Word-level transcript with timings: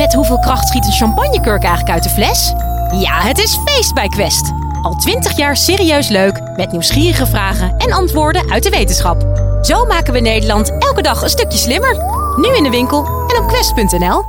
Met 0.00 0.14
hoeveel 0.14 0.38
kracht 0.38 0.68
schiet 0.68 0.84
een 0.84 0.92
champagnekurk 0.92 1.62
eigenlijk 1.62 1.90
uit 1.94 2.02
de 2.02 2.08
fles? 2.08 2.52
Ja, 3.00 3.20
het 3.20 3.38
is 3.38 3.58
feest 3.64 3.94
bij 3.94 4.08
Quest. 4.08 4.52
Al 4.82 4.94
twintig 4.94 5.36
jaar 5.36 5.56
serieus 5.56 6.08
leuk, 6.08 6.40
met 6.56 6.72
nieuwsgierige 6.72 7.26
vragen 7.26 7.76
en 7.76 7.92
antwoorden 7.92 8.50
uit 8.50 8.62
de 8.62 8.70
wetenschap. 8.70 9.22
Zo 9.62 9.84
maken 9.84 10.12
we 10.12 10.20
Nederland 10.20 10.70
elke 10.78 11.02
dag 11.02 11.22
een 11.22 11.28
stukje 11.28 11.58
slimmer. 11.58 11.96
Nu 12.36 12.56
in 12.56 12.62
de 12.62 12.70
winkel 12.70 13.04
en 13.04 13.42
op 13.42 13.48
quest.nl. 13.48 14.22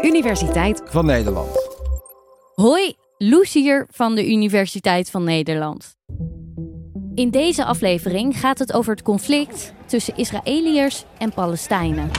Universiteit 0.00 0.82
van 0.84 1.06
Nederland. 1.06 1.48
Hoi, 2.54 2.94
Loes 3.18 3.52
hier 3.52 3.86
van 3.90 4.14
de 4.14 4.30
Universiteit 4.30 5.10
van 5.10 5.24
Nederland. 5.24 5.96
In 7.14 7.30
deze 7.30 7.64
aflevering 7.64 8.40
gaat 8.40 8.58
het 8.58 8.72
over 8.72 8.92
het 8.92 9.02
conflict 9.02 9.74
tussen 9.86 10.16
Israëliërs 10.16 11.04
en 11.18 11.32
Palestijnen. 11.32 12.10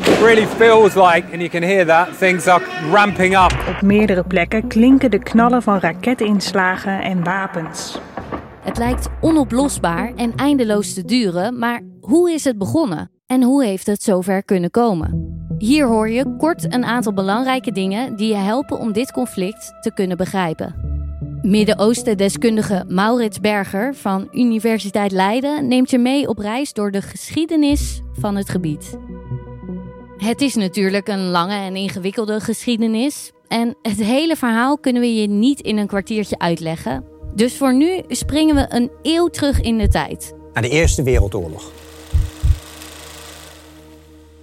It 0.00 0.18
really 0.20 0.46
feels 0.46 0.94
like, 0.94 1.24
and 1.32 1.40
you 1.40 1.48
can 1.48 1.62
hear 1.62 1.86
that, 1.86 2.18
things 2.18 2.46
are 2.46 2.64
ramping 2.90 3.36
up. 3.36 3.52
Op 3.68 3.82
meerdere 3.82 4.24
plekken 4.24 4.68
klinken 4.68 5.10
de 5.10 5.18
knallen 5.18 5.62
van 5.62 5.78
raketinslagen 5.78 7.02
en 7.02 7.24
wapens. 7.24 7.98
Het 8.60 8.78
lijkt 8.78 9.08
onoplosbaar 9.20 10.12
en 10.16 10.32
eindeloos 10.36 10.94
te 10.94 11.04
duren, 11.04 11.58
maar 11.58 11.80
hoe 12.00 12.32
is 12.32 12.44
het 12.44 12.58
begonnen? 12.58 13.10
En 13.26 13.42
hoe 13.42 13.64
heeft 13.64 13.86
het 13.86 14.02
zover 14.02 14.44
kunnen 14.44 14.70
komen? 14.70 15.36
Hier 15.58 15.86
hoor 15.86 16.10
je 16.10 16.36
kort 16.36 16.72
een 16.74 16.84
aantal 16.84 17.12
belangrijke 17.12 17.72
dingen 17.72 18.16
die 18.16 18.28
je 18.28 18.36
helpen 18.36 18.78
om 18.78 18.92
dit 18.92 19.12
conflict 19.12 19.72
te 19.80 19.92
kunnen 19.94 20.16
begrijpen. 20.16 20.97
Midden-Oosten-deskundige 21.42 22.84
Maurits 22.88 23.40
Berger 23.40 23.94
van 23.94 24.28
Universiteit 24.32 25.12
Leiden 25.12 25.68
neemt 25.68 25.90
je 25.90 25.98
mee 25.98 26.28
op 26.28 26.38
reis 26.38 26.72
door 26.72 26.90
de 26.90 27.02
geschiedenis 27.02 28.00
van 28.12 28.36
het 28.36 28.48
gebied. 28.48 28.98
Het 30.16 30.40
is 30.40 30.54
natuurlijk 30.54 31.08
een 31.08 31.30
lange 31.30 31.54
en 31.54 31.76
ingewikkelde 31.76 32.40
geschiedenis. 32.40 33.32
En 33.48 33.76
het 33.82 33.96
hele 33.96 34.36
verhaal 34.36 34.78
kunnen 34.78 35.02
we 35.02 35.14
je 35.14 35.28
niet 35.28 35.60
in 35.60 35.76
een 35.76 35.86
kwartiertje 35.86 36.38
uitleggen. 36.38 37.04
Dus 37.34 37.56
voor 37.56 37.74
nu 37.74 38.02
springen 38.08 38.54
we 38.54 38.66
een 38.68 38.90
eeuw 39.02 39.28
terug 39.28 39.60
in 39.60 39.78
de 39.78 39.88
tijd. 39.88 40.34
Naar 40.52 40.62
de 40.62 40.68
Eerste 40.68 41.02
Wereldoorlog. 41.02 41.72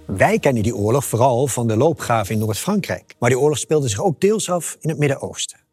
Wij 0.06 0.38
kennen 0.38 0.62
die 0.62 0.76
oorlog 0.76 1.04
vooral 1.04 1.46
van 1.46 1.66
de 1.66 1.76
loopgraven 1.76 2.34
in 2.34 2.40
Noord-Frankrijk. 2.40 3.14
Maar 3.18 3.30
die 3.30 3.38
oorlog 3.38 3.58
speelde 3.58 3.88
zich 3.88 4.02
ook 4.02 4.20
deels 4.20 4.50
af 4.50 4.76
in 4.80 4.88
het 4.88 4.98
Midden-Oosten. 4.98 5.65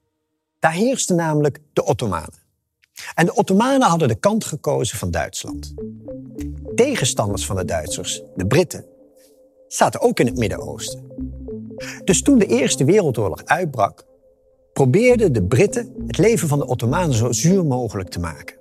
Daar 0.64 0.73
heersten 0.73 1.16
namelijk 1.16 1.59
de 1.73 1.86
Ottomanen. 1.86 2.42
En 3.16 3.25
de 3.25 3.33
Ottomanen 3.33 3.88
hadden 3.88 4.08
de 4.08 4.16
kant 4.16 4.45
gekozen 4.45 4.97
van 4.97 5.11
Duitsland. 5.11 5.73
Tegenstanders 6.75 7.45
van 7.45 7.55
de 7.55 7.66
Duitsers, 7.66 8.22
de 8.36 8.47
Britten, 8.47 8.86
zaten 9.67 10.02
ook 10.02 10.20
in 10.20 10.25
het 10.25 10.38
Midden-Oosten. 10.38 11.11
Dus 12.03 12.22
toen 12.22 12.38
de 12.38 12.45
Eerste 12.45 12.86
Wereldoorlog 12.86 13.45
uitbrak, 13.45 14.05
probeerden 14.73 15.33
de 15.33 15.44
Britten 15.44 15.94
het 16.08 16.17
leven 16.17 16.47
van 16.47 16.59
de 16.59 16.67
Ottomanen 16.67 17.16
zo 17.16 17.31
zuur 17.31 17.66
mogelijk 17.66 18.09
te 18.09 18.20
maken. 18.20 18.58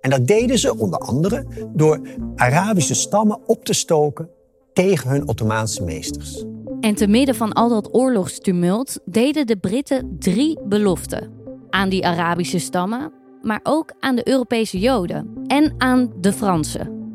En 0.00 0.10
dat 0.10 0.26
deden 0.26 0.58
ze 0.58 0.78
onder 0.78 0.98
andere 0.98 1.46
door 1.74 2.00
Arabische 2.36 2.94
stammen 2.94 3.40
op 3.46 3.64
te 3.64 3.72
stoken 3.72 4.30
tegen 4.72 5.10
hun 5.10 5.28
Ottomaanse 5.28 5.82
meesters. 5.82 6.44
En 6.82 6.94
te 6.94 7.06
midden 7.06 7.34
van 7.34 7.52
al 7.52 7.68
dat 7.68 7.94
oorlogstumult 7.94 9.00
deden 9.04 9.46
de 9.46 9.56
Britten 9.56 10.16
drie 10.18 10.60
beloften. 10.64 11.32
Aan 11.70 11.88
die 11.88 12.06
Arabische 12.06 12.58
stammen, 12.58 13.12
maar 13.42 13.60
ook 13.62 13.92
aan 14.00 14.16
de 14.16 14.28
Europese 14.28 14.78
Joden 14.78 15.44
en 15.46 15.74
aan 15.78 16.12
de 16.20 16.32
Fransen. 16.32 17.14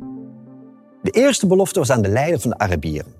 De 1.02 1.12
eerste 1.12 1.48
belofte 1.48 1.80
was 1.80 1.90
aan 1.90 2.02
de 2.02 2.10
leider 2.10 2.40
van 2.40 2.50
de 2.50 2.58
Arabieren. 2.58 3.14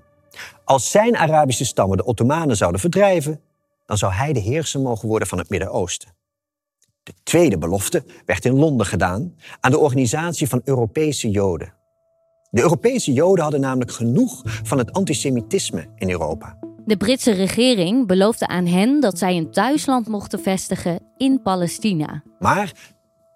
Als 0.64 0.90
zijn 0.90 1.16
Arabische 1.16 1.64
stammen 1.64 1.96
de 1.96 2.04
Ottomanen 2.04 2.56
zouden 2.56 2.80
verdrijven, 2.80 3.40
dan 3.86 3.98
zou 3.98 4.12
hij 4.12 4.32
de 4.32 4.40
heerser 4.40 4.80
mogen 4.80 5.08
worden 5.08 5.28
van 5.28 5.38
het 5.38 5.48
Midden-Oosten. 5.48 6.14
De 7.02 7.12
tweede 7.22 7.58
belofte 7.58 8.04
werd 8.26 8.44
in 8.44 8.54
Londen 8.54 8.86
gedaan 8.86 9.34
aan 9.60 9.70
de 9.70 9.78
Organisatie 9.78 10.48
van 10.48 10.60
Europese 10.64 11.30
Joden. 11.30 11.77
De 12.50 12.62
Europese 12.62 13.12
Joden 13.12 13.42
hadden 13.42 13.60
namelijk 13.60 13.90
genoeg 13.90 14.42
van 14.44 14.78
het 14.78 14.92
antisemitisme 14.92 15.86
in 15.96 16.10
Europa. 16.10 16.58
De 16.84 16.96
Britse 16.96 17.32
regering 17.32 18.06
beloofde 18.06 18.46
aan 18.46 18.66
hen 18.66 19.00
dat 19.00 19.18
zij 19.18 19.36
een 19.36 19.50
thuisland 19.50 20.08
mochten 20.08 20.40
vestigen 20.40 21.00
in 21.16 21.42
Palestina. 21.42 22.22
Maar 22.38 22.72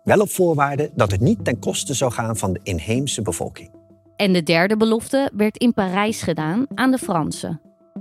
wel 0.05 0.21
op 0.21 0.31
voorwaarde 0.31 0.91
dat 0.95 1.11
het 1.11 1.21
niet 1.21 1.45
ten 1.45 1.59
koste 1.59 1.95
zou 1.95 2.13
gaan 2.13 2.37
van 2.37 2.53
de 2.53 2.61
inheemse 2.63 3.23
bevolking. 3.23 3.71
En 4.17 4.33
de 4.33 4.43
derde 4.43 4.77
belofte 4.77 5.31
werd 5.35 5.59
in 5.59 5.73
Parijs 5.73 6.23
gedaan 6.23 6.67
aan 6.75 6.91
de 6.91 6.99
Fransen. 6.99 7.61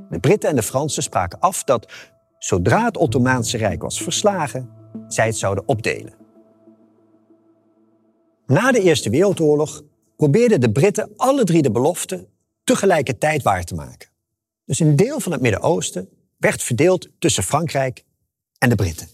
De 0.09 0.19
Britten 0.19 0.49
en 0.49 0.55
de 0.55 0.63
Fransen 0.63 1.03
spraken 1.03 1.39
af 1.39 1.63
dat 1.63 1.91
zodra 2.37 2.85
het 2.85 2.97
Ottomaanse 2.97 3.57
Rijk 3.57 3.81
was 3.81 4.01
verslagen, 4.01 4.69
zij 5.07 5.25
het 5.25 5.37
zouden 5.37 5.67
opdelen. 5.67 6.13
Na 8.45 8.71
de 8.71 8.81
Eerste 8.81 9.09
Wereldoorlog 9.09 9.83
probeerden 10.21 10.61
de 10.61 10.71
Britten 10.71 11.09
alle 11.15 11.43
drie 11.43 11.61
de 11.61 11.71
beloften 11.71 12.27
tegelijkertijd 12.63 13.43
waar 13.43 13.63
te 13.63 13.75
maken. 13.75 14.09
Dus 14.65 14.79
een 14.79 14.95
deel 14.95 15.19
van 15.19 15.31
het 15.31 15.41
Midden-Oosten 15.41 16.09
werd 16.37 16.63
verdeeld 16.63 17.07
tussen 17.19 17.43
Frankrijk 17.43 18.03
en 18.57 18.69
de 18.69 18.75
Britten. 18.75 19.07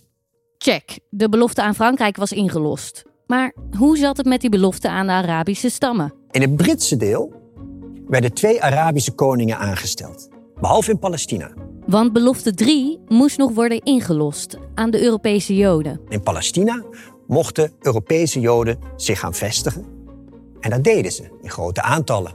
Check, 0.57 0.99
de 1.09 1.29
belofte 1.29 1.61
aan 1.61 1.75
Frankrijk 1.75 2.17
was 2.17 2.31
ingelost. 2.31 3.03
Maar 3.27 3.53
hoe 3.77 3.97
zat 3.97 4.17
het 4.17 4.25
met 4.25 4.41
die 4.41 4.49
belofte 4.49 4.89
aan 4.89 5.05
de 5.05 5.11
Arabische 5.11 5.69
stammen? 5.69 6.13
In 6.31 6.41
het 6.41 6.55
Britse 6.55 6.97
deel 6.97 7.33
werden 8.07 8.33
twee 8.33 8.61
Arabische 8.61 9.11
koningen 9.11 9.57
aangesteld, 9.57 10.29
behalve 10.59 10.91
in 10.91 10.99
Palestina. 10.99 11.53
Want 11.85 12.13
belofte 12.13 12.53
3 12.53 12.99
moest 13.07 13.37
nog 13.37 13.51
worden 13.51 13.81
ingelost 13.83 14.57
aan 14.75 14.91
de 14.91 15.01
Europese 15.01 15.55
Joden. 15.55 16.01
In 16.09 16.21
Palestina 16.21 16.83
mochten 17.27 17.71
Europese 17.79 18.39
Joden 18.39 18.79
zich 18.95 19.19
gaan 19.19 19.33
vestigen 19.33 19.96
en 20.59 20.69
dat 20.69 20.83
deden 20.83 21.11
ze 21.11 21.37
in 21.41 21.49
grote 21.49 21.81
aantallen. 21.81 22.33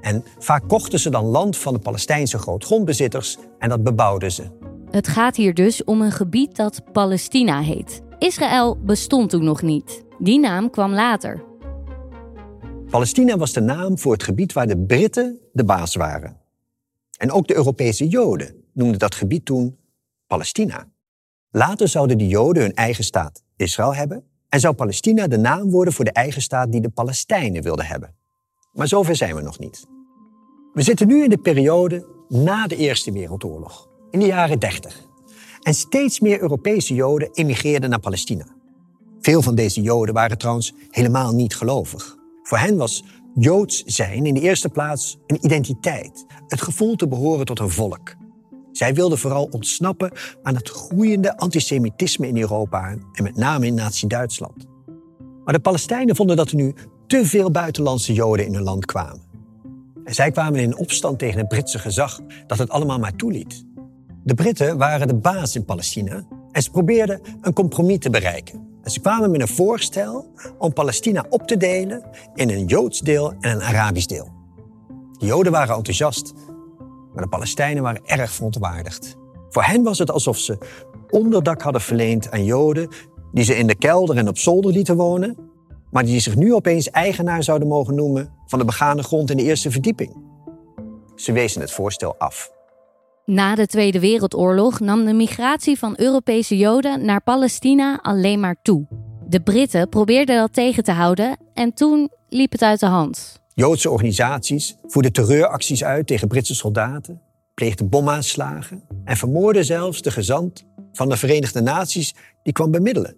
En 0.00 0.24
vaak 0.38 0.68
kochten 0.68 0.98
ze 0.98 1.10
dan 1.10 1.24
land 1.24 1.56
van 1.56 1.72
de 1.72 1.78
Palestijnse 1.78 2.38
grootgrondbezitters 2.38 3.38
en 3.58 3.68
dat 3.68 3.82
bebouwden 3.82 4.32
ze. 4.32 4.44
Het 4.90 5.08
gaat 5.08 5.36
hier 5.36 5.54
dus 5.54 5.84
om 5.84 6.00
een 6.00 6.12
gebied 6.12 6.56
dat 6.56 6.92
Palestina 6.92 7.60
heet. 7.60 8.02
Israël 8.18 8.78
bestond 8.84 9.30
toen 9.30 9.44
nog 9.44 9.62
niet. 9.62 10.04
Die 10.18 10.40
naam 10.40 10.70
kwam 10.70 10.92
later. 10.92 11.44
Palestina 12.90 13.36
was 13.36 13.52
de 13.52 13.60
naam 13.60 13.98
voor 13.98 14.12
het 14.12 14.22
gebied 14.22 14.52
waar 14.52 14.66
de 14.66 14.78
Britten 14.78 15.38
de 15.52 15.64
baas 15.64 15.94
waren. 15.94 16.36
En 17.18 17.32
ook 17.32 17.46
de 17.46 17.56
Europese 17.56 18.08
Joden 18.08 18.54
noemden 18.72 18.98
dat 18.98 19.14
gebied 19.14 19.44
toen 19.44 19.78
Palestina. 20.26 20.88
Later 21.50 21.88
zouden 21.88 22.18
de 22.18 22.26
Joden 22.26 22.62
hun 22.62 22.74
eigen 22.74 23.04
staat 23.04 23.42
Israël 23.56 23.94
hebben 23.94 24.31
en 24.52 24.60
zou 24.60 24.74
Palestina 24.74 25.26
de 25.26 25.38
naam 25.38 25.70
worden 25.70 25.92
voor 25.92 26.04
de 26.04 26.12
eigen 26.12 26.42
staat 26.42 26.72
die 26.72 26.80
de 26.80 26.88
Palestijnen 26.88 27.62
wilden 27.62 27.86
hebben. 27.86 28.14
Maar 28.72 28.88
zover 28.88 29.16
zijn 29.16 29.34
we 29.34 29.42
nog 29.42 29.58
niet. 29.58 29.86
We 30.72 30.82
zitten 30.82 31.06
nu 31.06 31.22
in 31.22 31.30
de 31.30 31.38
periode 31.38 32.06
na 32.28 32.66
de 32.66 32.76
Eerste 32.76 33.12
Wereldoorlog, 33.12 33.88
in 34.10 34.18
de 34.18 34.26
jaren 34.26 34.58
30. 34.58 35.06
En 35.60 35.74
steeds 35.74 36.20
meer 36.20 36.40
Europese 36.40 36.94
Joden 36.94 37.28
emigreerden 37.32 37.90
naar 37.90 38.00
Palestina. 38.00 38.46
Veel 39.20 39.42
van 39.42 39.54
deze 39.54 39.82
Joden 39.82 40.14
waren 40.14 40.38
trouwens 40.38 40.72
helemaal 40.90 41.34
niet 41.34 41.56
gelovig. 41.56 42.16
Voor 42.42 42.58
hen 42.58 42.76
was 42.76 43.04
Joods 43.34 43.82
zijn 43.84 44.26
in 44.26 44.34
de 44.34 44.40
eerste 44.40 44.68
plaats 44.68 45.18
een 45.26 45.44
identiteit, 45.44 46.24
het 46.46 46.62
gevoel 46.62 46.96
te 46.96 47.08
behoren 47.08 47.46
tot 47.46 47.58
een 47.58 47.70
volk. 47.70 48.14
Zij 48.72 48.94
wilden 48.94 49.18
vooral 49.18 49.48
ontsnappen 49.50 50.12
aan 50.42 50.54
het 50.54 50.68
groeiende 50.68 51.36
antisemitisme 51.36 52.28
in 52.28 52.38
Europa 52.38 52.96
en 53.12 53.22
met 53.22 53.36
name 53.36 53.66
in 53.66 53.74
Nazi-Duitsland. 53.74 54.66
Maar 55.44 55.54
de 55.54 55.60
Palestijnen 55.60 56.16
vonden 56.16 56.36
dat 56.36 56.50
er 56.50 56.56
nu 56.56 56.74
te 57.06 57.26
veel 57.26 57.50
buitenlandse 57.50 58.12
Joden 58.12 58.46
in 58.46 58.54
hun 58.54 58.62
land 58.62 58.84
kwamen. 58.84 59.22
En 60.04 60.14
zij 60.14 60.30
kwamen 60.30 60.60
in 60.60 60.76
opstand 60.76 61.18
tegen 61.18 61.38
het 61.38 61.48
Britse 61.48 61.78
gezag 61.78 62.20
dat 62.46 62.58
het 62.58 62.70
allemaal 62.70 62.98
maar 62.98 63.16
toeliet. 63.16 63.64
De 64.24 64.34
Britten 64.34 64.78
waren 64.78 65.08
de 65.08 65.14
baas 65.14 65.56
in 65.56 65.64
Palestina 65.64 66.26
en 66.52 66.62
ze 66.62 66.70
probeerden 66.70 67.20
een 67.40 67.52
compromis 67.52 67.98
te 67.98 68.10
bereiken. 68.10 68.70
En 68.82 68.90
ze 68.90 69.00
kwamen 69.00 69.30
met 69.30 69.40
een 69.40 69.48
voorstel 69.48 70.32
om 70.58 70.72
Palestina 70.72 71.26
op 71.28 71.46
te 71.46 71.56
delen 71.56 72.02
in 72.34 72.50
een 72.50 72.66
Joods 72.66 73.00
deel 73.00 73.34
en 73.40 73.50
een 73.50 73.62
Arabisch 73.62 74.06
deel. 74.06 74.32
De 75.18 75.26
Joden 75.26 75.52
waren 75.52 75.76
enthousiast 75.76 76.32
maar 77.14 77.22
de 77.22 77.28
Palestijnen 77.28 77.82
waren 77.82 78.02
erg 78.04 78.32
verontwaardigd. 78.32 79.16
Voor 79.48 79.62
hen 79.62 79.82
was 79.82 79.98
het 79.98 80.10
alsof 80.10 80.38
ze 80.38 80.58
onderdak 81.10 81.62
hadden 81.62 81.80
verleend 81.80 82.30
aan 82.30 82.44
Joden 82.44 82.88
die 83.32 83.44
ze 83.44 83.56
in 83.56 83.66
de 83.66 83.74
kelder 83.74 84.16
en 84.16 84.28
op 84.28 84.38
zolder 84.38 84.72
lieten 84.72 84.96
wonen, 84.96 85.36
maar 85.90 86.04
die 86.04 86.20
zich 86.20 86.36
nu 86.36 86.54
opeens 86.54 86.90
eigenaar 86.90 87.42
zouden 87.42 87.68
mogen 87.68 87.94
noemen 87.94 88.32
van 88.46 88.58
de 88.58 88.64
begane 88.64 89.02
grond 89.02 89.30
in 89.30 89.36
de 89.36 89.42
eerste 89.42 89.70
verdieping. 89.70 90.16
Ze 91.14 91.32
wezen 91.32 91.60
het 91.60 91.72
voorstel 91.72 92.14
af. 92.18 92.50
Na 93.24 93.54
de 93.54 93.66
Tweede 93.66 94.00
Wereldoorlog 94.00 94.80
nam 94.80 95.04
de 95.04 95.12
migratie 95.12 95.78
van 95.78 95.94
Europese 95.96 96.56
Joden 96.56 97.04
naar 97.04 97.22
Palestina 97.22 97.98
alleen 98.02 98.40
maar 98.40 98.56
toe. 98.62 98.86
De 99.28 99.42
Britten 99.42 99.88
probeerden 99.88 100.36
dat 100.36 100.52
tegen 100.52 100.84
te 100.84 100.92
houden 100.92 101.36
en 101.54 101.74
toen 101.74 102.10
liep 102.28 102.52
het 102.52 102.62
uit 102.62 102.80
de 102.80 102.86
hand. 102.86 103.41
Joodse 103.54 103.90
organisaties 103.90 104.76
voerden 104.86 105.12
terreuracties 105.12 105.84
uit 105.84 106.06
tegen 106.06 106.28
Britse 106.28 106.54
soldaten. 106.54 107.20
pleegde 107.54 107.84
bomaanslagen 107.84 108.82
en 109.04 109.16
vermoordde 109.16 109.62
zelfs 109.62 110.02
de 110.02 110.10
gezant 110.10 110.64
van 110.92 111.08
de 111.08 111.16
Verenigde 111.16 111.60
Naties 111.60 112.14
die 112.42 112.52
kwam 112.52 112.70
bemiddelen. 112.70 113.16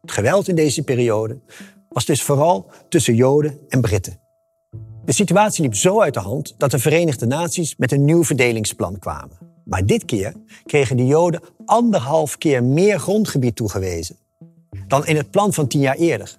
Het 0.00 0.10
geweld 0.10 0.48
in 0.48 0.54
deze 0.54 0.82
periode 0.82 1.40
was 1.88 2.04
dus 2.04 2.22
vooral 2.22 2.70
tussen 2.88 3.14
Joden 3.14 3.58
en 3.68 3.80
Britten. 3.80 4.20
De 5.04 5.12
situatie 5.12 5.62
liep 5.62 5.74
zo 5.74 6.00
uit 6.00 6.14
de 6.14 6.20
hand 6.20 6.54
dat 6.58 6.70
de 6.70 6.78
Verenigde 6.78 7.26
Naties 7.26 7.76
met 7.76 7.92
een 7.92 8.04
nieuw 8.04 8.24
verdelingsplan 8.24 8.98
kwamen. 8.98 9.38
Maar 9.64 9.86
dit 9.86 10.04
keer 10.04 10.32
kregen 10.64 10.96
de 10.96 11.06
Joden 11.06 11.40
anderhalf 11.64 12.38
keer 12.38 12.64
meer 12.64 12.98
grondgebied 12.98 13.56
toegewezen 13.56 14.16
dan 14.86 15.06
in 15.06 15.16
het 15.16 15.30
plan 15.30 15.52
van 15.52 15.66
tien 15.66 15.80
jaar 15.80 15.96
eerder. 15.96 16.38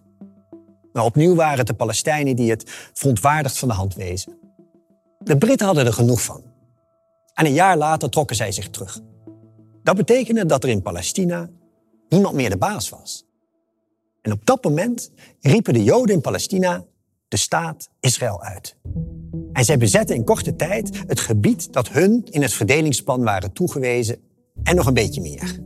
Maar 0.95 1.06
opnieuw 1.06 1.36
waren 1.36 1.57
het 1.57 1.68
de 1.68 1.74
Palestijnen 1.74 2.36
die 2.36 2.50
het 2.50 2.63
verontwaardigd 2.94 3.57
van 3.57 3.68
de 3.68 3.74
hand 3.74 3.95
wezen. 3.95 4.38
De 5.19 5.38
Britten 5.38 5.65
hadden 5.65 5.86
er 5.86 5.94
genoeg 5.94 6.21
van. 6.21 6.44
En 7.33 7.45
een 7.45 7.53
jaar 7.53 7.77
later 7.77 8.09
trokken 8.09 8.36
zij 8.36 8.51
zich 8.51 8.69
terug. 8.69 9.00
Dat 9.83 9.95
betekende 9.95 10.45
dat 10.45 10.63
er 10.63 10.69
in 10.69 10.81
Palestina 10.81 11.50
niemand 12.09 12.36
meer 12.36 12.50
de 12.50 12.57
baas 12.57 12.89
was. 12.89 13.25
En 14.21 14.31
op 14.31 14.45
dat 14.45 14.63
moment 14.63 15.12
riepen 15.39 15.74
de 15.74 15.83
Joden 15.83 16.15
in 16.15 16.21
Palestina 16.21 16.86
de 17.27 17.38
staat 17.38 17.89
Israël 18.00 18.42
uit. 18.42 18.75
En 19.53 19.65
zij 19.65 19.77
bezetten 19.77 20.15
in 20.15 20.24
korte 20.24 20.56
tijd 20.56 21.03
het 21.07 21.19
gebied 21.19 21.74
dat 21.74 21.89
hun 21.89 22.27
in 22.30 22.42
het 22.42 22.53
verdelingsplan 22.53 23.24
waren 23.24 23.53
toegewezen 23.53 24.18
en 24.63 24.75
nog 24.75 24.86
een 24.86 24.94
beetje 24.94 25.21
meer. 25.21 25.59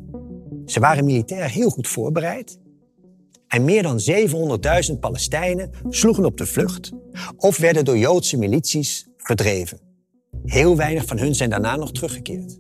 Ze 0.65 0.79
waren 0.79 1.05
militair 1.05 1.49
heel 1.49 1.69
goed 1.69 1.87
voorbereid 1.87 2.59
en 3.49 3.65
meer 3.65 3.83
dan 3.83 3.99
700.000 4.91 4.99
Palestijnen 4.99 5.71
sloegen 5.89 6.25
op 6.25 6.37
de 6.37 6.45
vlucht 6.45 6.91
of 7.37 7.57
werden 7.57 7.85
door 7.85 7.97
Joodse 7.97 8.37
milities 8.37 9.07
verdreven. 9.17 9.79
Heel 10.45 10.75
weinig 10.75 11.05
van 11.05 11.17
hun 11.17 11.35
zijn 11.35 11.49
daarna 11.49 11.75
nog 11.75 11.91
teruggekeerd. 11.91 12.57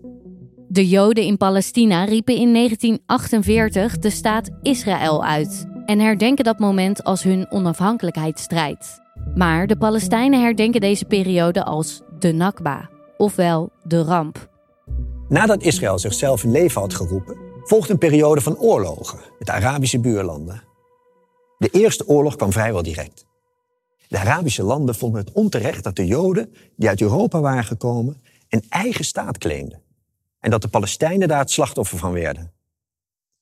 De 0.67 0.87
Joden 0.87 1.23
in 1.23 1.37
Palestina 1.37 2.03
riepen 2.03 2.35
in 2.35 2.53
1948 2.53 3.97
de 3.97 4.09
staat 4.09 4.49
Israël 4.61 5.25
uit 5.25 5.65
en 5.85 5.99
herdenken 5.99 6.43
dat 6.43 6.59
moment 6.59 7.03
als 7.03 7.23
hun 7.23 7.51
onafhankelijkheidsstrijd. 7.51 8.99
Maar 9.35 9.67
de 9.67 9.77
Palestijnen 9.77 10.41
herdenken 10.41 10.81
deze 10.81 11.05
periode 11.05 11.63
als 11.63 12.01
de 12.19 12.31
Nakba, 12.31 12.89
ofwel 13.17 13.69
de 13.83 14.01
ramp. 14.01 14.49
Nadat 15.27 15.63
Israël 15.63 15.99
zichzelf 15.99 16.43
in 16.43 16.51
leven 16.51 16.81
had 16.81 16.93
geroepen, 16.93 17.37
volgde 17.63 17.93
een 17.93 17.99
periode 17.99 18.41
van 18.41 18.57
oorlogen 18.57 19.19
met 19.37 19.47
de 19.47 19.53
Arabische 19.53 19.99
buurlanden. 19.99 20.68
De 21.59 21.69
eerste 21.69 22.07
oorlog 22.07 22.35
kwam 22.35 22.51
vrijwel 22.51 22.83
direct. 22.83 23.25
De 24.07 24.17
Arabische 24.17 24.63
landen 24.63 24.95
vonden 24.95 25.25
het 25.25 25.31
onterecht 25.31 25.83
dat 25.83 25.95
de 25.95 26.05
Joden, 26.05 26.53
die 26.75 26.89
uit 26.89 27.01
Europa 27.01 27.39
waren 27.39 27.63
gekomen, 27.63 28.21
een 28.49 28.63
eigen 28.69 29.05
staat 29.05 29.37
claimden. 29.37 29.81
En 30.39 30.51
dat 30.51 30.61
de 30.61 30.67
Palestijnen 30.67 31.27
daar 31.27 31.39
het 31.39 31.51
slachtoffer 31.51 31.97
van 31.97 32.11
werden. 32.11 32.51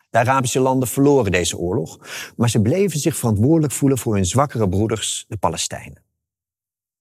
De 0.09 0.17
Arabische 0.17 0.59
landen 0.59 0.87
verloren 0.87 1.31
deze 1.31 1.57
oorlog, 1.57 1.99
maar 2.35 2.49
ze 2.49 2.61
bleven 2.61 2.99
zich 2.99 3.15
verantwoordelijk 3.15 3.73
voelen 3.73 3.97
voor 3.97 4.15
hun 4.15 4.25
zwakkere 4.25 4.69
broeders, 4.69 5.25
de 5.27 5.37
Palestijnen. 5.37 6.03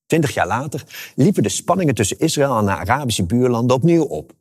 Twintig 0.07 0.35
jaar 0.35 0.47
later 0.47 0.85
liepen 1.15 1.43
de 1.43 1.49
spanningen 1.49 1.95
tussen 1.95 2.19
Israël 2.19 2.59
en 2.59 2.65
de 2.65 2.71
Arabische 2.71 3.25
buurlanden 3.25 3.77
opnieuw 3.77 4.05
op. 4.05 4.33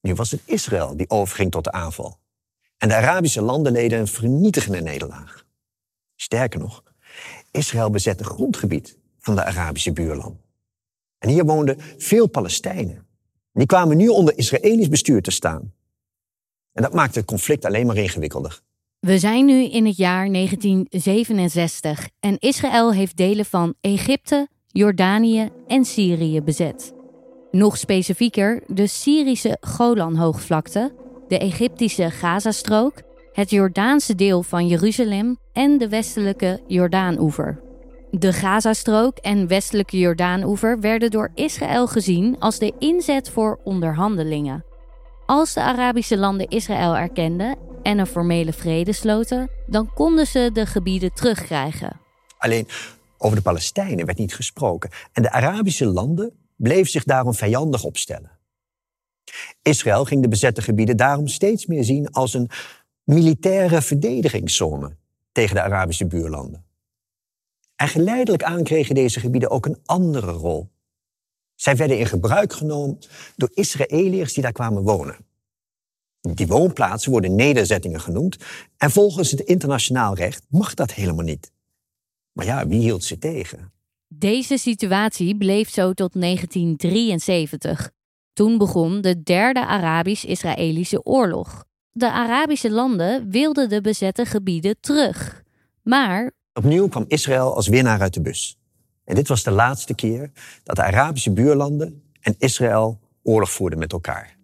Nu 0.00 0.14
was 0.14 0.30
het 0.30 0.42
Israël 0.44 0.96
die 0.96 1.10
overging 1.10 1.50
tot 1.50 1.64
de 1.64 1.72
aanval. 1.72 2.18
En 2.78 2.88
de 2.88 2.94
Arabische 2.94 3.42
landen 3.42 3.72
leden 3.72 3.98
een 3.98 4.08
vernietigende 4.08 4.80
nederlaag. 4.80 5.41
Sterker 6.22 6.60
nog, 6.60 6.82
Israël 7.50 7.90
bezette 7.90 8.24
grondgebied 8.24 8.98
van 9.18 9.34
de 9.34 9.44
Arabische 9.44 9.92
buurlanden. 9.92 10.40
En 11.18 11.28
hier 11.28 11.44
woonden 11.44 11.76
veel 11.98 12.26
Palestijnen. 12.26 13.06
Die 13.52 13.66
kwamen 13.66 13.96
nu 13.96 14.08
onder 14.08 14.38
Israëlisch 14.38 14.88
bestuur 14.88 15.22
te 15.22 15.30
staan. 15.30 15.72
En 16.72 16.82
dat 16.82 16.92
maakte 16.92 17.18
het 17.18 17.28
conflict 17.28 17.64
alleen 17.64 17.86
maar 17.86 17.96
ingewikkelder. 17.96 18.60
We 18.98 19.18
zijn 19.18 19.44
nu 19.44 19.64
in 19.64 19.86
het 19.86 19.96
jaar 19.96 20.32
1967 20.32 22.08
en 22.20 22.38
Israël 22.38 22.92
heeft 22.92 23.16
delen 23.16 23.44
van 23.44 23.74
Egypte, 23.80 24.48
Jordanië 24.66 25.50
en 25.66 25.84
Syrië 25.84 26.42
bezet. 26.42 26.92
Nog 27.50 27.78
specifieker 27.78 28.62
de 28.66 28.86
Syrische 28.86 29.56
Golanhoogvlakte, 29.60 30.94
de 31.28 31.38
Egyptische 31.38 32.10
Gazastrook, 32.10 33.02
het 33.32 33.50
Jordaanse 33.50 34.14
deel 34.14 34.42
van 34.42 34.66
Jeruzalem 34.66 35.40
en 35.52 35.78
de 35.78 35.88
westelijke 35.88 36.60
Jordaanoever. 36.66 37.60
De 38.10 38.32
Gazastrook 38.32 39.18
en 39.18 39.46
westelijke 39.46 39.98
Jordaanoever 39.98 40.80
werden 40.80 41.10
door 41.10 41.30
Israël 41.34 41.86
gezien 41.86 42.36
als 42.38 42.58
de 42.58 42.72
inzet 42.78 43.30
voor 43.30 43.60
onderhandelingen. 43.64 44.64
Als 45.26 45.54
de 45.54 45.60
Arabische 45.60 46.18
landen 46.18 46.48
Israël 46.48 46.96
erkenden 46.96 47.56
en 47.82 47.98
een 47.98 48.06
formele 48.06 48.52
vrede 48.52 48.92
sloten, 48.92 49.50
dan 49.66 49.92
konden 49.94 50.26
ze 50.26 50.50
de 50.52 50.66
gebieden 50.66 51.12
terugkrijgen. 51.12 52.00
Alleen 52.38 52.68
over 53.18 53.36
de 53.36 53.42
Palestijnen 53.42 54.06
werd 54.06 54.18
niet 54.18 54.34
gesproken 54.34 54.90
en 55.12 55.22
de 55.22 55.30
Arabische 55.30 55.86
landen 55.86 56.32
bleven 56.56 56.90
zich 56.90 57.04
daarom 57.04 57.34
vijandig 57.34 57.84
opstellen. 57.84 58.30
Israël 59.62 60.04
ging 60.04 60.22
de 60.22 60.28
bezette 60.28 60.62
gebieden 60.62 60.96
daarom 60.96 61.28
steeds 61.28 61.66
meer 61.66 61.84
zien 61.84 62.10
als 62.10 62.34
een 62.34 62.50
militaire 63.04 63.82
verdedigingszone 63.82 64.96
tegen 65.32 65.54
de 65.54 65.62
Arabische 65.62 66.06
buurlanden. 66.06 66.64
En 67.76 67.88
geleidelijk 67.88 68.42
aan 68.42 68.62
kregen 68.62 68.94
deze 68.94 69.20
gebieden 69.20 69.50
ook 69.50 69.66
een 69.66 69.80
andere 69.84 70.30
rol. 70.30 70.70
Zij 71.54 71.76
werden 71.76 71.98
in 71.98 72.06
gebruik 72.06 72.52
genomen 72.52 72.98
door 73.36 73.50
Israëliërs 73.54 74.32
die 74.32 74.42
daar 74.42 74.52
kwamen 74.52 74.82
wonen. 74.82 75.16
Die 76.20 76.46
woonplaatsen 76.46 77.10
worden 77.10 77.34
nederzettingen 77.34 78.00
genoemd 78.00 78.36
en 78.76 78.90
volgens 78.90 79.30
het 79.30 79.40
internationaal 79.40 80.14
recht 80.14 80.46
mag 80.48 80.74
dat 80.74 80.92
helemaal 80.92 81.24
niet. 81.24 81.52
Maar 82.32 82.46
ja, 82.46 82.66
wie 82.66 82.80
hield 82.80 83.04
ze 83.04 83.18
tegen? 83.18 83.72
Deze 84.08 84.58
situatie 84.58 85.36
bleef 85.36 85.70
zo 85.70 85.92
tot 85.92 86.12
1973. 86.12 87.90
Toen 88.32 88.58
begon 88.58 89.00
de 89.00 89.22
derde 89.22 89.66
Arabisch-Israëlische 89.66 91.04
oorlog. 91.04 91.64
De 91.94 92.10
Arabische 92.10 92.70
landen 92.70 93.30
wilden 93.30 93.68
de 93.68 93.80
bezette 93.80 94.24
gebieden 94.24 94.76
terug. 94.80 95.42
Maar. 95.82 96.32
Opnieuw 96.54 96.88
kwam 96.88 97.04
Israël 97.08 97.54
als 97.54 97.68
winnaar 97.68 98.00
uit 98.00 98.14
de 98.14 98.20
bus. 98.20 98.58
En 99.04 99.14
dit 99.14 99.28
was 99.28 99.42
de 99.42 99.50
laatste 99.50 99.94
keer 99.94 100.30
dat 100.62 100.76
de 100.76 100.82
Arabische 100.82 101.32
buurlanden 101.32 102.02
en 102.20 102.34
Israël 102.38 103.00
oorlog 103.22 103.50
voerden 103.50 103.78
met 103.78 103.92
elkaar. 103.92 104.36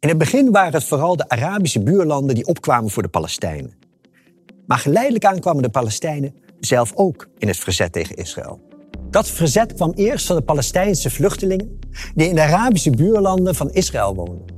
In 0.00 0.08
het 0.08 0.18
begin 0.18 0.50
waren 0.50 0.72
het 0.72 0.84
vooral 0.84 1.16
de 1.16 1.28
Arabische 1.28 1.82
buurlanden 1.82 2.34
die 2.34 2.46
opkwamen 2.46 2.90
voor 2.90 3.02
de 3.02 3.08
Palestijnen. 3.08 3.74
Maar 4.66 4.78
geleidelijk 4.78 5.24
aan 5.24 5.40
kwamen 5.40 5.62
de 5.62 5.70
Palestijnen 5.70 6.34
zelf 6.60 6.92
ook 6.94 7.28
in 7.38 7.48
het 7.48 7.56
verzet 7.56 7.92
tegen 7.92 8.16
Israël. 8.16 8.60
Dat 9.10 9.28
verzet 9.28 9.74
kwam 9.74 9.92
eerst 9.92 10.26
van 10.26 10.36
de 10.36 10.42
Palestijnse 10.42 11.10
vluchtelingen 11.10 11.78
die 12.14 12.28
in 12.28 12.34
de 12.34 12.42
Arabische 12.42 12.90
buurlanden 12.90 13.54
van 13.54 13.70
Israël 13.70 14.14
woonden. 14.14 14.53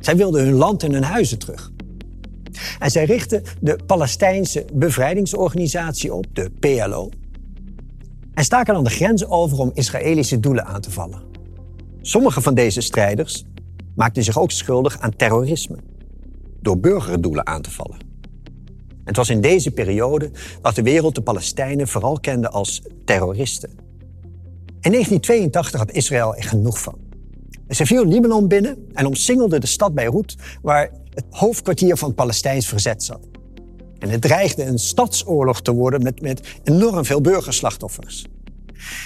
Zij 0.00 0.16
wilden 0.16 0.44
hun 0.44 0.54
land 0.54 0.82
en 0.82 0.92
hun 0.92 1.02
huizen 1.02 1.38
terug. 1.38 1.70
En 2.78 2.90
zij 2.90 3.04
richtten 3.04 3.42
de 3.60 3.78
Palestijnse 3.86 4.64
bevrijdingsorganisatie 4.72 6.14
op, 6.14 6.26
de 6.32 6.50
PLO, 6.60 7.08
en 8.34 8.44
staken 8.44 8.74
dan 8.74 8.84
de 8.84 8.90
grens 8.90 9.26
over 9.26 9.58
om 9.58 9.70
Israëlische 9.74 10.40
doelen 10.40 10.66
aan 10.66 10.80
te 10.80 10.90
vallen. 10.90 11.22
Sommige 12.00 12.40
van 12.40 12.54
deze 12.54 12.80
strijders 12.80 13.44
maakten 13.94 14.24
zich 14.24 14.38
ook 14.38 14.50
schuldig 14.50 15.00
aan 15.00 15.16
terrorisme, 15.16 15.76
door 16.60 16.78
burgerdoelen 16.78 17.46
aan 17.46 17.62
te 17.62 17.70
vallen. 17.70 17.98
Het 19.04 19.16
was 19.16 19.30
in 19.30 19.40
deze 19.40 19.70
periode 19.70 20.30
dat 20.62 20.74
de 20.74 20.82
wereld 20.82 21.14
de 21.14 21.22
Palestijnen 21.22 21.88
vooral 21.88 22.20
kende 22.20 22.48
als 22.48 22.82
terroristen. 23.04 23.70
In 24.80 24.90
1982 24.90 25.80
had 25.80 25.92
Israël 25.92 26.36
er 26.36 26.44
genoeg 26.44 26.80
van. 26.80 27.09
Ze 27.70 27.86
viel 27.86 28.04
Libanon 28.04 28.48
binnen 28.48 28.86
en 28.92 29.06
omsingelde 29.06 29.58
de 29.58 29.66
stad 29.66 29.94
Beirut, 29.94 30.36
waar 30.62 30.90
het 31.10 31.24
hoofdkwartier 31.30 31.96
van 31.96 32.08
het 32.08 32.16
Palestijns 32.16 32.66
verzet 32.66 33.02
zat. 33.02 33.20
En 33.98 34.08
het 34.08 34.20
dreigde 34.20 34.64
een 34.64 34.78
stadsoorlog 34.78 35.62
te 35.62 35.72
worden 35.72 36.02
met, 36.02 36.20
met 36.20 36.40
enorm 36.64 37.04
veel 37.04 37.20
burgerslachtoffers. 37.20 38.26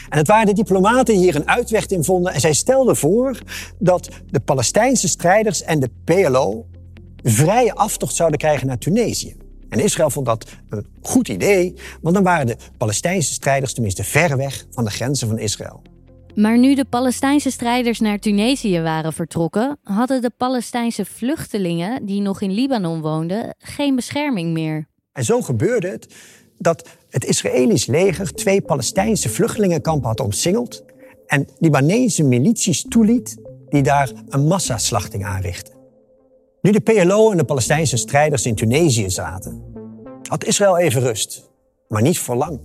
En 0.09 0.19
het 0.19 0.27
waren 0.27 0.47
de 0.47 0.53
diplomaten 0.53 1.15
die 1.15 1.23
hier 1.23 1.35
een 1.35 1.49
uitweg 1.49 1.87
in 1.87 2.05
vonden 2.05 2.33
en 2.33 2.41
zij 2.41 2.53
stelden 2.53 2.97
voor 2.97 3.39
dat 3.79 4.09
de 4.31 4.41
Palestijnse 4.41 5.09
strijders 5.09 5.63
en 5.63 5.81
de 5.81 5.91
PLO 6.05 6.67
vrije 7.23 7.75
aftocht 7.75 8.15
zouden 8.15 8.39
krijgen 8.39 8.67
naar 8.67 8.79
Tunesië. 8.79 9.37
En 9.69 9.81
Israël 9.81 10.11
vond 10.11 10.27
dat 10.27 10.47
een 10.69 10.87
goed 11.03 11.29
idee, 11.29 11.75
want 12.01 12.15
dan 12.15 12.25
waren 12.25 12.47
de 12.47 12.57
Palestijnse 12.77 13.33
strijders 13.33 13.73
tenminste 13.73 14.05
ver 14.05 14.37
weg 14.37 14.67
van 14.71 14.85
de 14.85 14.91
grenzen 14.91 15.29
van 15.29 15.39
Israël. 15.39 15.83
Maar 16.35 16.59
nu 16.59 16.75
de 16.75 16.85
Palestijnse 16.85 17.51
strijders 17.51 18.01
naar 18.01 18.19
Tunesië 18.19 18.81
waren 18.81 19.13
vertrokken, 19.13 19.79
hadden 19.83 20.23
de 20.23 20.31
Palestijnse 20.37 21.05
vluchtelingen 21.05 22.07
die 22.07 22.21
nog 22.21 22.41
in 22.41 22.51
Libanon 22.51 23.01
woonden 23.01 23.55
geen 23.59 23.95
bescherming 23.95 24.53
meer. 24.53 24.87
En 25.13 25.25
zo 25.25 25.41
gebeurde 25.43 25.89
het 25.89 26.15
dat 26.59 26.89
het 27.11 27.25
Israëlisch 27.25 27.87
leger 27.87 28.35
twee 28.35 28.61
Palestijnse 28.61 29.29
vluchtelingenkampen 29.29 30.09
had 30.09 30.21
omsingeld 30.21 30.85
en 31.27 31.49
Libanese 31.59 32.23
milities 32.23 32.83
toeliet 32.89 33.37
die 33.69 33.83
daar 33.83 34.13
een 34.29 34.47
massaslachting 34.47 35.25
aanrichtten. 35.25 35.75
Nu 36.61 36.71
de 36.71 36.81
PLO 36.81 37.31
en 37.31 37.37
de 37.37 37.45
Palestijnse 37.45 37.97
strijders 37.97 38.47
in 38.47 38.55
Tunesië 38.55 39.11
zaten, 39.11 39.63
had 40.23 40.45
Israël 40.45 40.79
even 40.79 41.01
rust, 41.01 41.51
maar 41.89 42.03
niet 42.03 42.19
voor 42.19 42.37
lang. 42.37 42.61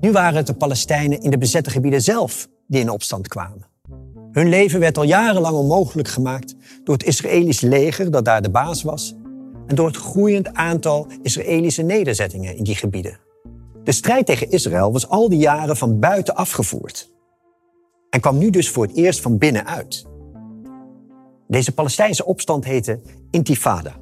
Nu 0.00 0.12
waren 0.12 0.36
het 0.36 0.46
de 0.46 0.54
Palestijnen 0.54 1.20
in 1.20 1.30
de 1.30 1.38
bezette 1.38 1.70
gebieden 1.70 2.02
zelf 2.02 2.48
die 2.66 2.80
in 2.80 2.90
opstand 2.90 3.28
kwamen. 3.28 3.66
Hun 4.32 4.48
leven 4.48 4.80
werd 4.80 4.98
al 4.98 5.04
jarenlang 5.04 5.56
onmogelijk 5.56 6.08
gemaakt 6.08 6.54
door 6.84 6.94
het 6.94 7.06
Israëlisch 7.06 7.60
leger 7.60 8.10
dat 8.10 8.24
daar 8.24 8.42
de 8.42 8.50
baas 8.50 8.82
was 8.82 9.14
en 9.66 9.74
door 9.74 9.86
het 9.86 9.96
groeiend 9.96 10.54
aantal 10.54 11.06
Israëlische 11.22 11.82
nederzettingen 11.82 12.56
in 12.56 12.64
die 12.64 12.74
gebieden. 12.74 13.18
De 13.84 13.92
strijd 13.92 14.26
tegen 14.26 14.50
Israël 14.50 14.92
was 14.92 15.08
al 15.08 15.28
die 15.28 15.38
jaren 15.38 15.76
van 15.76 15.98
buiten 15.98 16.34
afgevoerd 16.34 17.12
en 18.10 18.20
kwam 18.20 18.38
nu 18.38 18.50
dus 18.50 18.70
voor 18.70 18.86
het 18.86 18.96
eerst 18.96 19.20
van 19.20 19.38
binnenuit. 19.38 20.06
Deze 21.48 21.72
Palestijnse 21.72 22.24
opstand 22.24 22.64
heette 22.64 23.00
Intifada. 23.30 23.96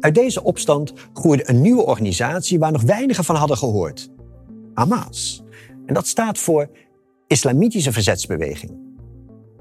Uit 0.00 0.14
deze 0.14 0.42
opstand 0.42 0.92
groeide 1.12 1.48
een 1.48 1.60
nieuwe 1.60 1.86
organisatie 1.86 2.58
waar 2.58 2.72
nog 2.72 2.82
weinigen 2.82 3.24
van 3.24 3.36
hadden 3.36 3.56
gehoord. 3.56 4.10
Hamas. 4.74 5.42
En 5.86 5.94
dat 5.94 6.06
staat 6.06 6.38
voor 6.38 6.70
Islamitische 7.28 7.92
Verzetsbeweging. 7.92 8.78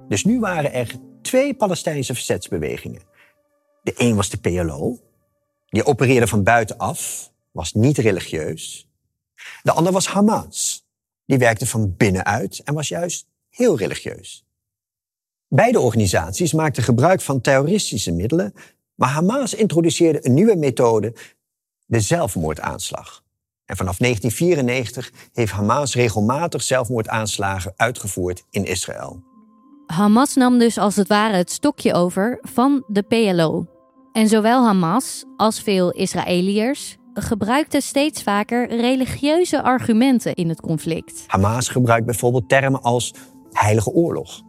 Dus 0.07 0.23
nu 0.23 0.39
waren 0.39 0.73
er 0.73 0.95
twee 1.21 1.53
Palestijnse 1.53 2.13
verzetsbewegingen. 2.13 3.01
De 3.83 3.93
een 3.97 4.15
was 4.15 4.29
de 4.29 4.37
PLO, 4.37 4.99
die 5.65 5.85
opereerde 5.85 6.27
van 6.27 6.43
buitenaf, 6.43 7.31
was 7.51 7.73
niet 7.73 7.97
religieus. 7.97 8.89
De 9.63 9.71
ander 9.71 9.93
was 9.93 10.07
Hamas, 10.07 10.85
die 11.25 11.37
werkte 11.37 11.65
van 11.65 11.95
binnenuit 11.97 12.61
en 12.63 12.73
was 12.73 12.87
juist 12.87 13.27
heel 13.49 13.77
religieus. 13.77 14.45
Beide 15.47 15.79
organisaties 15.79 16.53
maakten 16.53 16.83
gebruik 16.83 17.21
van 17.21 17.41
terroristische 17.41 18.11
middelen, 18.11 18.53
maar 18.95 19.09
Hamas 19.09 19.53
introduceerde 19.53 20.25
een 20.25 20.33
nieuwe 20.33 20.55
methode, 20.55 21.13
de 21.85 21.99
zelfmoordaanslag. 21.99 23.23
En 23.67 23.75
vanaf 23.75 23.97
1994 23.97 25.11
heeft 25.33 25.51
Hamas 25.51 25.95
regelmatig 25.95 26.63
zelfmoordaanslagen 26.63 27.73
uitgevoerd 27.75 28.43
in 28.49 28.65
Israël. 28.65 29.23
Hamas 29.85 30.35
nam 30.35 30.59
dus 30.59 30.77
als 30.77 30.95
het 30.95 31.07
ware 31.07 31.35
het 31.35 31.51
stokje 31.51 31.93
over 31.93 32.39
van 32.41 32.83
de 32.87 33.01
PLO. 33.01 33.65
En 34.11 34.27
zowel 34.27 34.65
Hamas 34.65 35.25
als 35.37 35.61
veel 35.61 35.91
Israëliërs 35.91 36.97
gebruikten 37.13 37.81
steeds 37.81 38.23
vaker 38.23 38.67
religieuze 38.67 39.63
argumenten 39.63 40.35
in 40.35 40.49
het 40.49 40.61
conflict. 40.61 41.23
Hamas 41.27 41.69
gebruikt 41.69 42.05
bijvoorbeeld 42.05 42.49
termen 42.49 42.81
als 42.81 43.13
heilige 43.51 43.89
oorlog. 43.89 44.41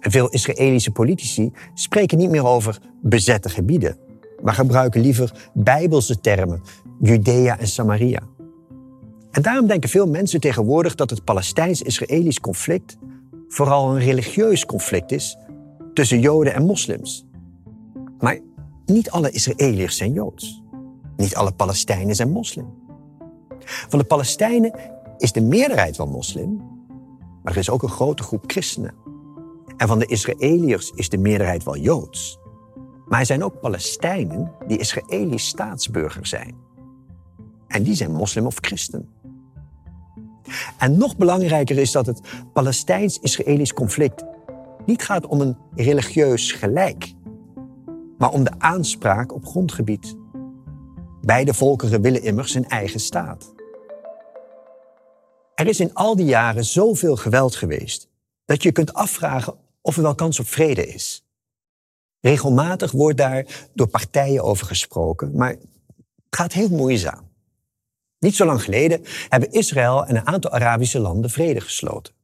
En 0.00 0.10
veel 0.10 0.28
Israëlische 0.28 0.90
politici 0.90 1.52
spreken 1.74 2.18
niet 2.18 2.30
meer 2.30 2.46
over 2.46 2.78
bezette 3.02 3.48
gebieden, 3.48 3.98
maar 4.42 4.54
gebruiken 4.54 5.00
liever 5.00 5.50
bijbelse 5.54 6.20
termen, 6.20 6.62
Judea 7.00 7.58
en 7.58 7.66
Samaria. 7.66 8.20
En 9.34 9.42
daarom 9.42 9.66
denken 9.66 9.88
veel 9.88 10.06
mensen 10.06 10.40
tegenwoordig 10.40 10.94
dat 10.94 11.10
het 11.10 11.24
Palestijns-Israëlisch 11.24 12.40
conflict 12.40 12.96
vooral 13.48 13.90
een 13.90 14.02
religieus 14.02 14.66
conflict 14.66 15.12
is 15.12 15.36
tussen 15.94 16.20
Joden 16.20 16.54
en 16.54 16.66
moslims. 16.66 17.26
Maar 18.18 18.40
niet 18.86 19.10
alle 19.10 19.30
Israëliërs 19.30 19.96
zijn 19.96 20.12
Joods. 20.12 20.62
Niet 21.16 21.34
alle 21.34 21.52
Palestijnen 21.52 22.14
zijn 22.14 22.30
moslim. 22.30 22.66
Van 23.64 23.98
de 23.98 24.04
Palestijnen 24.04 24.74
is 25.18 25.32
de 25.32 25.40
meerderheid 25.40 25.96
wel 25.96 26.06
moslim, 26.06 26.56
maar 27.42 27.52
er 27.52 27.58
is 27.58 27.70
ook 27.70 27.82
een 27.82 27.88
grote 27.88 28.22
groep 28.22 28.44
christenen. 28.46 28.94
En 29.76 29.88
van 29.88 29.98
de 29.98 30.06
Israëliërs 30.06 30.90
is 30.90 31.08
de 31.08 31.18
meerderheid 31.18 31.64
wel 31.64 31.76
Joods. 31.76 32.38
Maar 33.06 33.20
er 33.20 33.26
zijn 33.26 33.44
ook 33.44 33.60
Palestijnen 33.60 34.52
die 34.66 34.78
Israëlisch 34.78 35.46
staatsburger 35.46 36.26
zijn. 36.26 36.54
En 37.66 37.82
die 37.82 37.94
zijn 37.94 38.12
moslim 38.12 38.46
of 38.46 38.56
christen. 38.60 39.08
En 40.78 40.98
nog 40.98 41.16
belangrijker 41.16 41.78
is 41.78 41.92
dat 41.92 42.06
het 42.06 42.20
Palestijns-Israëlisch 42.52 43.72
conflict 43.72 44.24
niet 44.86 45.02
gaat 45.02 45.26
om 45.26 45.40
een 45.40 45.56
religieus 45.74 46.52
gelijk, 46.52 47.14
maar 48.18 48.30
om 48.30 48.44
de 48.44 48.52
aanspraak 48.58 49.32
op 49.32 49.46
grondgebied. 49.46 50.16
Beide 51.20 51.54
volkeren 51.54 52.00
willen 52.00 52.22
immers 52.22 52.54
een 52.54 52.68
eigen 52.68 53.00
staat. 53.00 53.52
Er 55.54 55.66
is 55.66 55.80
in 55.80 55.94
al 55.94 56.16
die 56.16 56.26
jaren 56.26 56.64
zoveel 56.64 57.16
geweld 57.16 57.56
geweest 57.56 58.08
dat 58.44 58.62
je 58.62 58.72
kunt 58.72 58.94
afvragen 58.94 59.54
of 59.80 59.96
er 59.96 60.02
wel 60.02 60.14
kans 60.14 60.40
op 60.40 60.46
vrede 60.46 60.86
is. 60.86 61.24
Regelmatig 62.20 62.92
wordt 62.92 63.18
daar 63.18 63.68
door 63.74 63.86
partijen 63.86 64.42
over 64.42 64.66
gesproken, 64.66 65.36
maar 65.36 65.50
het 65.50 65.60
gaat 66.30 66.52
heel 66.52 66.68
moeizaam. 66.68 67.33
Niet 68.24 68.36
zo 68.36 68.44
lang 68.44 68.62
geleden 68.62 69.04
hebben 69.28 69.50
Israël 69.50 70.06
en 70.06 70.16
een 70.16 70.26
aantal 70.26 70.50
Arabische 70.50 70.98
landen 70.98 71.30
vrede 71.30 71.60
gesloten. 71.60 72.14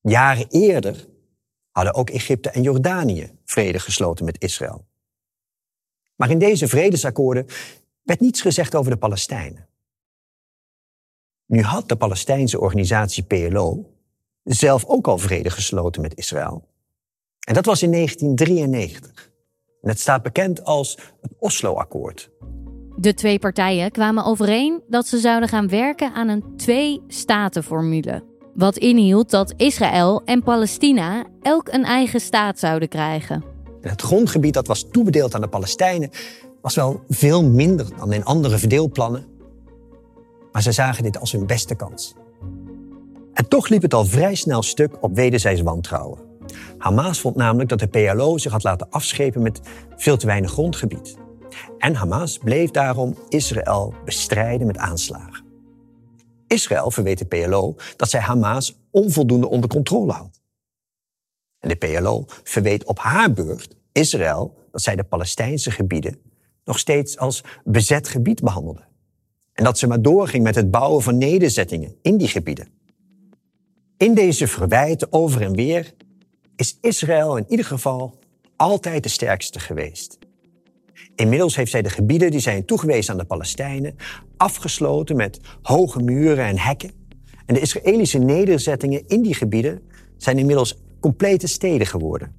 Jaren 0.00 0.46
eerder 0.48 1.08
hadden 1.70 1.94
ook 1.94 2.10
Egypte 2.10 2.50
en 2.50 2.62
Jordanië 2.62 3.38
vrede 3.44 3.78
gesloten 3.78 4.24
met 4.24 4.42
Israël. 4.42 4.86
Maar 6.16 6.30
in 6.30 6.38
deze 6.38 6.68
vredesakkoorden 6.68 7.46
werd 8.02 8.20
niets 8.20 8.40
gezegd 8.40 8.74
over 8.74 8.90
de 8.90 8.96
Palestijnen. 8.96 9.68
Nu 11.46 11.62
had 11.62 11.88
de 11.88 11.96
Palestijnse 11.96 12.60
organisatie 12.60 13.22
PLO 13.22 13.94
zelf 14.42 14.84
ook 14.84 15.06
al 15.06 15.18
vrede 15.18 15.50
gesloten 15.50 16.02
met 16.02 16.16
Israël. 16.16 16.68
En 17.46 17.54
dat 17.54 17.64
was 17.64 17.82
in 17.82 17.92
1993. 17.92 19.32
En 19.80 19.88
het 19.88 20.00
staat 20.00 20.22
bekend 20.22 20.64
als 20.64 20.98
het 21.20 21.32
Oslo-akkoord. 21.38 22.30
De 23.04 23.14
twee 23.14 23.38
partijen 23.38 23.90
kwamen 23.90 24.24
overeen 24.24 24.82
dat 24.88 25.06
ze 25.06 25.18
zouden 25.18 25.48
gaan 25.48 25.68
werken 25.68 26.12
aan 26.12 26.28
een 26.28 26.44
twee-staten-formule. 26.56 28.24
Wat 28.54 28.76
inhield 28.76 29.30
dat 29.30 29.54
Israël 29.56 30.22
en 30.24 30.42
Palestina 30.42 31.24
elk 31.42 31.68
een 31.68 31.84
eigen 31.84 32.20
staat 32.20 32.58
zouden 32.58 32.88
krijgen. 32.88 33.44
het 33.80 34.02
grondgebied 34.02 34.54
dat 34.54 34.66
was 34.66 34.86
toebedeeld 34.90 35.34
aan 35.34 35.40
de 35.40 35.48
Palestijnen 35.48 36.10
was 36.60 36.74
wel 36.74 37.02
veel 37.08 37.44
minder 37.44 37.86
dan 37.96 38.12
in 38.12 38.24
andere 38.24 38.58
verdeelplannen. 38.58 39.26
Maar 40.52 40.62
ze 40.62 40.72
zagen 40.72 41.02
dit 41.02 41.20
als 41.20 41.32
hun 41.32 41.46
beste 41.46 41.74
kans. 41.74 42.14
En 43.32 43.48
toch 43.48 43.68
liep 43.68 43.82
het 43.82 43.94
al 43.94 44.04
vrij 44.04 44.34
snel 44.34 44.62
stuk 44.62 44.96
op 45.00 45.14
wederzijds 45.14 45.60
wantrouwen. 45.60 46.18
Hamas 46.78 47.20
vond 47.20 47.36
namelijk 47.36 47.68
dat 47.68 47.78
de 47.78 47.86
PLO 47.88 48.38
zich 48.38 48.52
had 48.52 48.62
laten 48.62 48.90
afschepen 48.90 49.42
met 49.42 49.60
veel 49.96 50.16
te 50.16 50.26
weinig 50.26 50.50
grondgebied. 50.50 51.22
En 51.78 51.94
Hamas 51.94 52.38
bleef 52.38 52.70
daarom 52.70 53.16
Israël 53.28 53.94
bestrijden 54.04 54.66
met 54.66 54.76
aanslagen. 54.76 55.44
Israël 56.46 56.90
verweet 56.90 57.18
de 57.18 57.24
PLO 57.24 57.76
dat 57.96 58.10
zij 58.10 58.20
Hamas 58.20 58.78
onvoldoende 58.90 59.48
onder 59.48 59.68
controle 59.68 60.12
had. 60.12 60.40
En 61.58 61.68
de 61.68 61.76
PLO 61.76 62.24
verweet 62.26 62.84
op 62.84 62.98
haar 62.98 63.32
beurt 63.32 63.76
Israël 63.92 64.54
dat 64.70 64.82
zij 64.82 64.96
de 64.96 65.04
Palestijnse 65.04 65.70
gebieden 65.70 66.18
nog 66.64 66.78
steeds 66.78 67.18
als 67.18 67.44
bezet 67.64 68.08
gebied 68.08 68.40
behandelde. 68.40 68.84
En 69.52 69.64
dat 69.64 69.78
ze 69.78 69.86
maar 69.86 70.02
doorging 70.02 70.42
met 70.42 70.54
het 70.54 70.70
bouwen 70.70 71.02
van 71.02 71.18
nederzettingen 71.18 71.96
in 72.02 72.16
die 72.16 72.28
gebieden. 72.28 72.68
In 73.96 74.14
deze 74.14 74.48
verwijten 74.48 75.12
over 75.12 75.42
en 75.42 75.54
weer 75.54 75.94
is 76.56 76.78
Israël 76.80 77.36
in 77.36 77.46
ieder 77.48 77.66
geval 77.66 78.18
altijd 78.56 79.02
de 79.02 79.08
sterkste 79.08 79.60
geweest. 79.60 80.18
Inmiddels 81.14 81.56
heeft 81.56 81.70
zij 81.70 81.82
de 81.82 81.90
gebieden 81.90 82.30
die 82.30 82.40
zijn 82.40 82.64
toegewezen 82.64 83.12
aan 83.12 83.18
de 83.18 83.24
Palestijnen 83.24 83.96
afgesloten 84.36 85.16
met 85.16 85.40
hoge 85.62 86.02
muren 86.02 86.44
en 86.44 86.58
hekken. 86.58 86.90
En 87.46 87.54
de 87.54 87.60
Israëlische 87.60 88.18
nederzettingen 88.18 89.02
in 89.06 89.22
die 89.22 89.34
gebieden 89.34 89.82
zijn 90.16 90.38
inmiddels 90.38 90.78
complete 91.00 91.46
steden 91.46 91.86
geworden. 91.86 92.34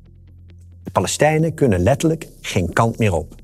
De 0.83 0.91
Palestijnen 0.91 1.53
kunnen 1.53 1.79
letterlijk 1.79 2.27
geen 2.41 2.73
kant 2.73 2.97
meer 2.97 3.13
op. 3.13 3.35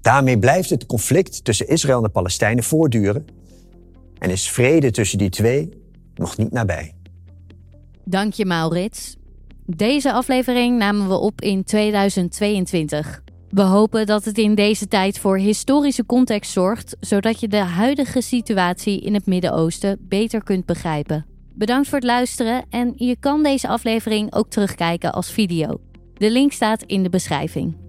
Daarmee 0.00 0.38
blijft 0.38 0.70
het 0.70 0.86
conflict 0.86 1.44
tussen 1.44 1.68
Israël 1.68 1.96
en 1.96 2.02
de 2.02 2.08
Palestijnen 2.08 2.64
voortduren 2.64 3.26
en 4.18 4.30
is 4.30 4.50
vrede 4.50 4.90
tussen 4.90 5.18
die 5.18 5.30
twee 5.30 5.68
nog 6.14 6.36
niet 6.36 6.52
nabij. 6.52 6.94
Dank 8.04 8.32
je, 8.32 8.44
Maurits. 8.44 9.16
Deze 9.66 10.12
aflevering 10.12 10.78
namen 10.78 11.08
we 11.08 11.14
op 11.14 11.40
in 11.40 11.64
2022. 11.64 13.22
We 13.52 13.62
hopen 13.62 14.06
dat 14.06 14.24
het 14.24 14.38
in 14.38 14.54
deze 14.54 14.88
tijd 14.88 15.18
voor 15.18 15.38
historische 15.38 16.06
context 16.06 16.52
zorgt, 16.52 16.96
zodat 17.00 17.40
je 17.40 17.48
de 17.48 17.56
huidige 17.56 18.20
situatie 18.20 19.00
in 19.00 19.14
het 19.14 19.26
Midden-Oosten 19.26 19.96
beter 20.00 20.42
kunt 20.42 20.66
begrijpen. 20.66 21.26
Bedankt 21.54 21.88
voor 21.88 21.98
het 21.98 22.06
luisteren 22.06 22.64
en 22.70 22.92
je 22.96 23.16
kan 23.20 23.42
deze 23.42 23.68
aflevering 23.68 24.34
ook 24.34 24.48
terugkijken 24.48 25.12
als 25.12 25.30
video. 25.30 25.80
De 26.14 26.30
link 26.30 26.52
staat 26.52 26.82
in 26.82 27.02
de 27.02 27.08
beschrijving. 27.08 27.81